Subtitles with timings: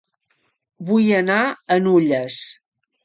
[0.87, 2.41] Vull anar a Nulles